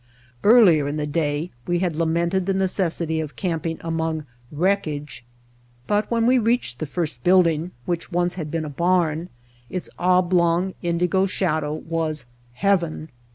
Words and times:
Earlier 0.43 0.87
in 0.87 0.97
the 0.97 1.05
day 1.05 1.51
we 1.67 1.77
had 1.77 1.95
lamented 1.95 2.47
the 2.47 2.55
necessity 2.55 3.19
of 3.19 3.35
camping 3.35 3.77
among 3.81 4.25
wreckage, 4.51 5.23
but 5.85 6.09
when 6.09 6.25
we 6.25 6.39
reached 6.39 6.79
the 6.79 6.87
first 6.87 7.23
building, 7.23 7.69
which 7.85 8.11
once 8.11 8.33
had 8.33 8.49
been 8.49 8.65
a 8.65 8.69
barn, 8.69 9.29
its 9.69 9.91
oblong, 9.99 10.73
indigo 10.81 11.27
shadow 11.27 11.73
was 11.75 12.25
Heaven. 12.53 13.09